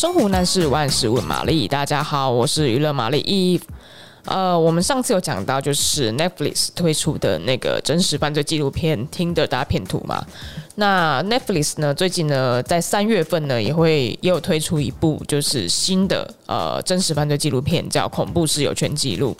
[0.00, 3.60] 生活难事万事问玛丽，大家好，我是娱乐玛丽 Eve。
[4.24, 10.24] 呃，我们上次有讲到，就是 Netflix 推出的那个真实犯罪纪录片《听的大片图》嘛。
[10.76, 19.36] 那 Netflix 呢，最近呢，在三月份呢，也会也有推出一部就是新的呃真实犯罪纪录片，叫《恐怖室友全记录》。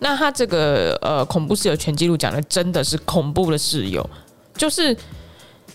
[0.00, 4.06] 那它这个呃恐怖室友全记录讲的真的是恐怖的室友，
[4.58, 4.94] 就是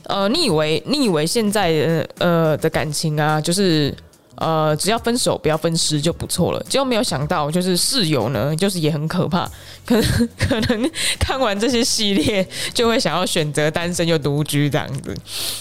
[0.03, 3.91] 呃，你以为你以为现在呃的感情啊，就是。
[4.37, 6.63] 呃，只要分手不要分尸就不错了。
[6.69, 9.49] 结果没有想到，就是室友呢，就是也很可怕。
[9.85, 15.15] 可能可能看完这些系列，就会想要选择单身又独居这样子。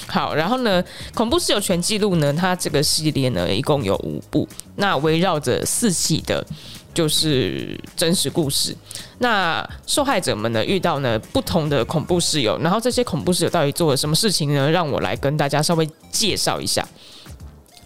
[0.06, 0.82] 好，然后呢，
[1.14, 6.44] 恐怖室友全记录呢，它这个系列呢，一共有五部，那围绕着四起的，
[6.92, 8.76] 就是真实故事。
[9.18, 14.70] 那受害者们呢，遇到呢不同的恐怖室友，然后这些恐怖室友到底做了什么事情呢？
[14.70, 16.86] 让我来跟大家稍微介绍一下。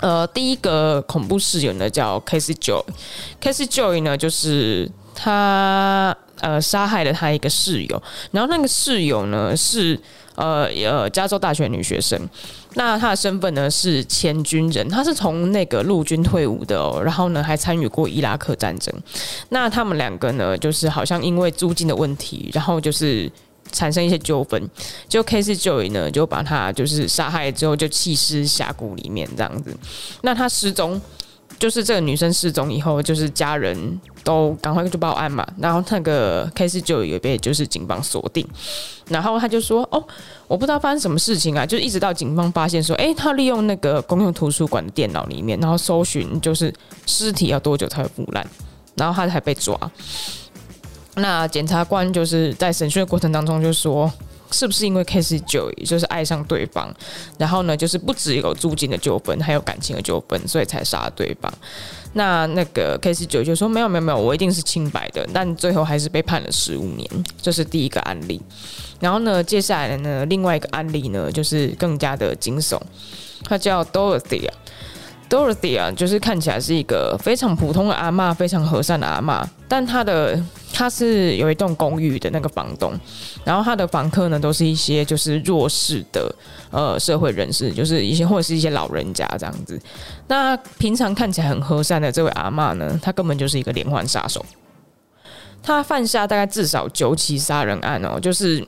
[0.00, 10.00] 呃，第一个恐怖室友呢叫 Casey Joy，Casey Joy 呢就是他呃杀害了他一个室友，然后那个室友呢是
[10.36, 12.18] 呃呃加州大学女学生，
[12.76, 18.94] 那她的身份呢是前军人，她是从那个陆军退伍的哦，然后呢还参与过伊拉克战争，
[19.50, 23.30] 那他们两个呢就是好像因为租金的问题，然后就是。
[23.72, 24.68] 产生一些纠纷，
[25.08, 29.76] 就 Casey Joy 呢，就把他就是杀害之后就弃尸峡谷里面这样子。
[30.22, 31.00] 那他失踪，
[31.58, 35.46] 就是这个女生失踪以后，就是家人都赶快就报案嘛。
[35.58, 38.46] 然后那个 Casey Joy 也被就是警方锁定，
[39.08, 40.02] 然后他就说：“哦，
[40.48, 46.72] 我不知道发生什么事情啊！”就一直到警方发现说：“诶，他利用那个公用图书馆的电脑里面，然后搜寻就是
[47.06, 48.46] 尸体要多久才会腐烂，
[48.94, 49.78] 然后他才被抓。”
[51.16, 54.10] 那检察官就是在审讯的过程当中就说，
[54.50, 56.92] 是不是因为 Case 九就是爱上对方，
[57.38, 61.52] 然后呢，就是不只有租金的纠纷，还有感情的纠纷，所以才杀对方。
[62.12, 65.26] 那那个 Case 九就说没有没有没有，我一定是清白的。
[65.32, 67.08] 但最后还是被判了十五年，
[67.40, 68.40] 这是第一个案例。
[68.98, 72.78] 然后呢，接下来呢，另外一个案例呢，就是更加的惊悚，
[73.44, 74.54] 他叫 Dorothy 啊。
[75.30, 79.46] Dorothy 啊，就是看起来是一个非常普通的阿嬷，非常和善的阿嬷。
[79.68, 80.42] 但她的
[80.80, 82.98] 他是有一栋公寓的那个房东，
[83.44, 86.34] 然后他的房客呢，都是一些就是弱势的
[86.70, 89.78] 呃社会人士，就是一些或者是一些老人家这样子。
[90.26, 94.42] 那平常看起来很和善的这位阿嬷呢，她根本就是一个连环杀手。
[95.62, 98.66] 她犯下大概至少九起杀人案哦，就是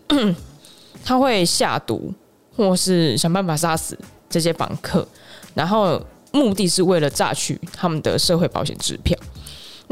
[1.02, 2.12] 她会下毒，
[2.54, 3.98] 或是想办法杀死
[4.28, 5.08] 这些房客，
[5.54, 5.98] 然后。
[6.34, 9.14] 目的是为了榨取他们的社会保险支票。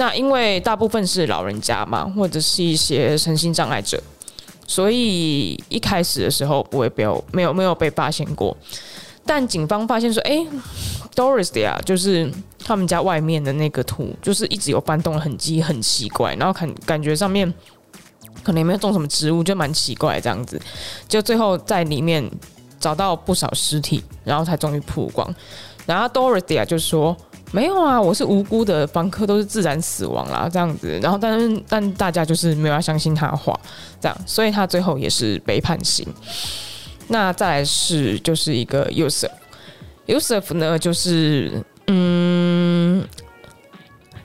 [0.00, 4.02] 那因为大部分是老人家嘛，或者是一些身心障碍者，
[4.66, 8.56] 所以一开始的时候不会被没有没有被发现过。
[9.26, 10.42] 但警方发现说，哎
[11.14, 12.32] ，Doris 啊，就是
[12.64, 16.34] 他们家外面的那个土，就是一直有翻动的痕迹，很奇怪。
[16.36, 17.52] 然后看感觉上面
[18.42, 20.58] 可能也没有种什么植物，就蛮奇怪这样子。
[21.06, 22.24] 就最后在里面
[22.80, 25.32] 找到不少尸体，然后才终于曝光。
[25.86, 27.16] 然后 Dorothy 啊就说
[27.52, 30.98] 没有啊，我是无辜的，房客都是自然死亡啦，这样子。
[31.02, 33.58] 然后但是但大家就是没有要相信他的话，
[34.00, 36.06] 这样，所以他最后也是被判刑。
[37.08, 43.06] 那再来是就是一个 Yusuf，Yusuf 呢就是嗯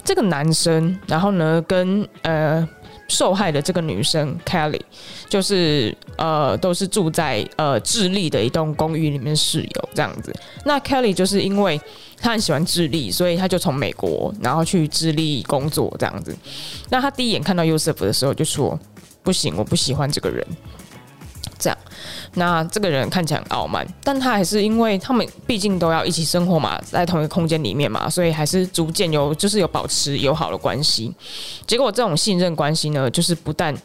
[0.04, 2.68] 这个男生，然后呢跟呃。
[3.08, 4.82] 受害的这个女生 Kelly，
[5.30, 10.34] 就是呃，都是住在呃智利的一栋公寓里面室友这样子。
[10.64, 11.80] 那 Kelly 就是因为
[12.20, 16.36] 她很喜欢智利，所以她就从美国然后去智利工作这样子。
[16.90, 18.80] 那她第一眼看到 Yusuf 的时候就说
[19.22, 20.46] ：“不行，我不喜欢这个人。”
[21.58, 21.78] 这样，
[22.36, 31.14] 那这个人看起来很傲慢，但他还是因为他们毕竟都要一起生活嘛，在同一个空间里面嘛，所以还是逐渐有就是有保持友好的关系。
[31.66, 33.76] 结果这种信任关系呢，就是不但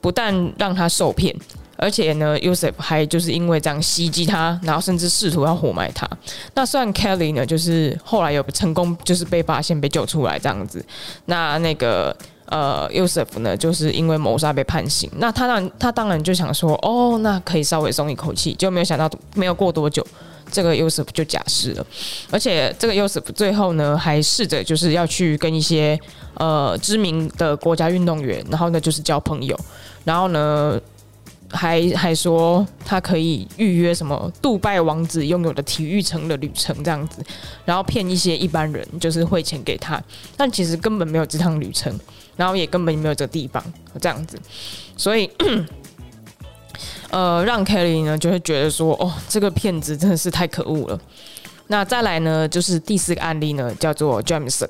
[0.00, 1.34] 不但让他受骗，
[1.76, 6.08] 而且呢，Yusuf 还就是因为这样袭击他，然后甚至试图要活埋他。
[6.54, 10.84] 那虽然 Kelly 呢，就是后来有成功就是被发现被救出来这样子，
[11.26, 12.16] 那那个。
[12.46, 15.10] 呃，Yusuf 呢，就是因为谋杀被判刑。
[15.18, 20.06] 那他当他当然就想说，哦，那可以稍微松一口气，就没有想到没有过多久，
[20.50, 21.86] 这个 Yusuf 就假释了。
[22.30, 25.98] 而且这个 Yusuf 最后呢，还试着就是要去跟一些
[26.34, 29.58] 呃知名的国家运动员，然后呢就是交朋友，
[30.04, 30.80] 然后呢。
[31.48, 37.24] 还还说他可以预约什么杜拜王子拥有的体育城的旅程这样子，
[37.64, 40.02] 然后骗一些一般人就是汇钱给他，
[40.36, 41.96] 但其实根本没有这趟旅程，
[42.36, 43.62] 然后也根本没有这个地方
[44.00, 44.38] 这样子，
[44.96, 45.30] 所以
[47.10, 51.00] 呃让 Kelly 呢就会觉得说哦这个骗子真的是太可恶了，
[51.68, 54.68] 那再来呢，就是第四个案例呢，叫做 Jamison。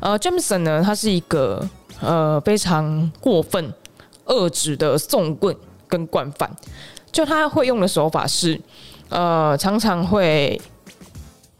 [0.00, 1.68] 呃，Jamison 呢，他是一个
[2.00, 3.72] 呃非常过分
[4.24, 5.56] 恶质的讼棍
[5.88, 6.50] 跟惯犯。
[7.12, 8.60] 就他会用的手法是，
[9.10, 10.60] 呃，常常会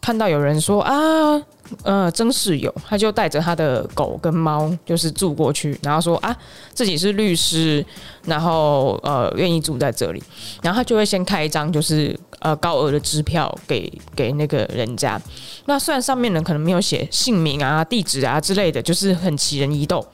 [0.01, 1.43] 看到有人说啊。
[1.83, 6.37] 呃，曾室友他就带着他的狗跟猫，就是住过去，然后说啊，
[6.73, 7.85] 自己是律师，
[8.25, 10.23] 然后呃，愿意住在这里，
[10.63, 15.21] 然后他就会先开一张就是呃高额的支票给给那个人家。
[15.67, 20.05] 那虽然上面呢可能没有写姓名啊、地址啊之类的，就是很奇人异动，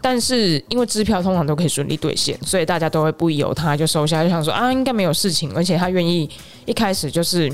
[0.00, 6.28] 但是因为支票通常都可以顺利兑现，所以大家都会不疑有他，就收下，就想说啊，应该没有事情，而且他愿意
[6.66, 7.52] 一开始就是。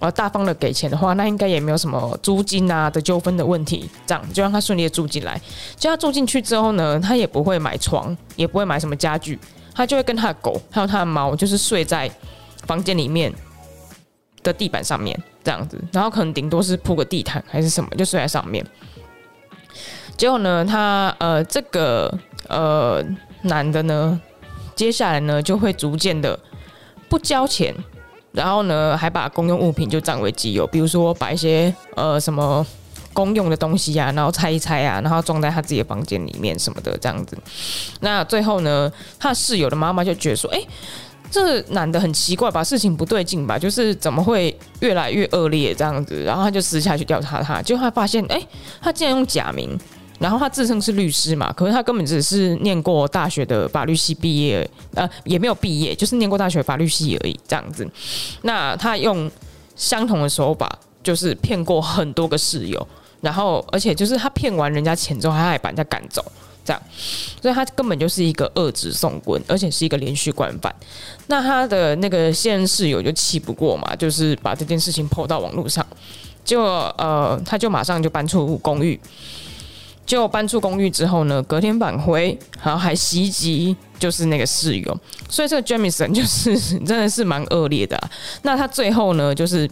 [0.00, 5.38] 呃，大方的给钱的话，那应该也没有什么租金啊的纠纷的问题，这样就让他顺利的住进来。
[5.76, 9.38] 就他住进去之后呢，他也不会买床，也不会买什么家具，
[9.74, 12.10] 他就会跟他的狗还有他的猫，就是睡在
[12.66, 13.30] 房间里面
[14.42, 15.14] 的地板上面
[15.44, 18.66] 这样子，然后可能顶多是铺个地毯还是什么，就睡在上面。
[20.16, 22.10] 结果呢，他呃这个
[22.48, 23.04] 呃
[23.42, 24.18] 男的呢，
[24.74, 26.40] 接下来呢就会逐渐的
[27.06, 27.74] 不交钱。
[28.32, 32.64] 然后呢，还把公用物品就占为己有，比如说把一些呃什么
[33.12, 37.36] 公用的东西啊，然后拆一拆啊，然后装在他自己的房间里面什么的这样子。
[38.00, 40.60] 那最后呢，他室友的妈妈就觉得说，哎，
[41.30, 46.22] 这男的很奇怪吧，事情不对劲吧，就是怎么会越来越恶劣这样子？
[46.22, 48.40] 然后他就私下去调查他，结果他发现，哎，
[48.80, 49.78] 他竟然用假名。
[50.20, 57.88] 然后他自称是律师嘛，可是他根本只是念过大学的法律系毕业，呃，也没有毕业，就是念过大学法律系而已，这样子。
[58.42, 59.30] 那他用
[59.74, 60.70] 相同的手法，
[61.02, 62.86] 就是骗过很多个室友，
[63.22, 66.22] 然后而且就是他骗完人家钱之后，他还把人家赶走，
[66.62, 66.82] 这样，
[67.40, 70.70] 所以他根本就是一个恶质送棍，而且是一个连续惯犯。
[71.28, 75.86] 那他的那个现任室友就气不过嘛，就是把这件事情 PO 到网络上，
[76.44, 79.00] 就呃，他就马上就搬出公寓。
[80.10, 87.96] 就搬出公寓之后呢，隔天返回，然后还袭击，就是那个室友，所以这个 Jamison 就是真的是蛮恶劣的。
[88.42, 89.70] 那他最后呢，就是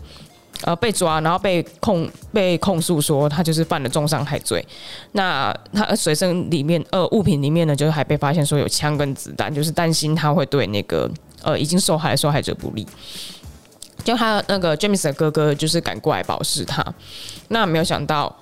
[0.62, 4.64] 呃被抓，然后被控被控诉说他就是犯了重伤害罪。
[5.10, 11.10] 那他随身里面呃物品里面呢，就是还被发现说有枪跟子弹，就是担心他会对那个
[11.42, 12.86] 呃已经受害受害者不利。
[14.04, 16.84] 就他那个 Jamison 哥哥就是赶过来保释他，
[17.48, 18.32] 那没有想到。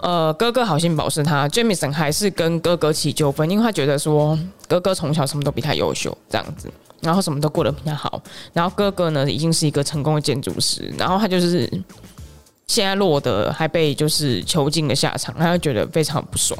[0.00, 8.22] 呃，哥哥好心保释他，Jamison 还是跟哥哥起纠纷，因为他觉得说哥哥从小什么都比他优秀，这样子，然后什么都过得比较好，
[8.52, 11.68] 然后哥哥呢已经是一个成功的建筑师，然后他就是
[12.66, 16.58] 现在落得还被就是囚禁的下场，他就觉得非常不爽，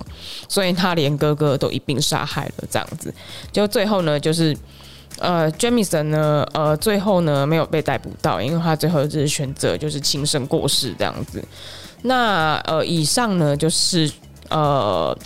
[0.49, 3.13] 所以他连哥哥都一并杀害了，这样子，
[3.53, 4.57] 就最后呢就是
[5.19, 11.43] 呃，Jamison 呢呃最后呢没有被逮捕到，因为他最后就是选择就是轻生过世这样子。
[12.03, 14.09] 那呃，以上呢就是
[14.51, 15.17] 呃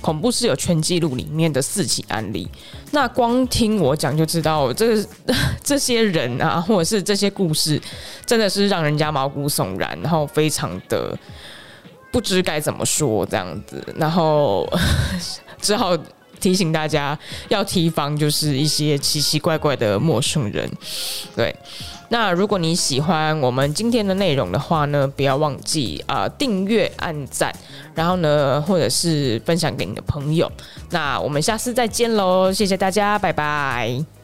[0.00, 2.46] 恐怖室友全记录里面的四起案例。
[2.90, 5.02] 那光听我讲就知道，这
[5.64, 7.80] 这些人啊， 或者是这些故事，
[8.26, 11.18] 真的是让人家毛骨悚然，然后非常的
[12.12, 14.68] 不知该怎么说这样子，然后
[15.60, 15.96] 只好
[16.40, 17.18] 提醒大家
[17.48, 20.70] 要提防，就是一些奇奇怪怪的陌生人，
[21.34, 21.54] 对。
[22.10, 27.54] 那如果你喜欢我们今天的内容的话呢，不要忘记啊订阅、按赞，
[27.94, 30.50] 然后呢，或者是分享给你的朋友。
[30.88, 34.17] 那我们下次再见喽，谢谢大家，拜拜。